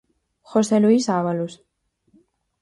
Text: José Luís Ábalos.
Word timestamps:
José 0.51 0.75
Luís 0.81 1.05
Ábalos. 1.19 1.53